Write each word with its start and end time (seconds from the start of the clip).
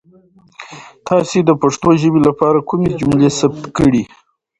تاسو 1.07 1.37
د 1.43 1.51
پښتو 1.61 1.89
ژبې 2.01 2.21
لپاره 2.27 2.65
کومې 2.69 2.89
جملې 2.99 3.29
ثبت 3.39 3.63
کړي؟ 3.77 4.03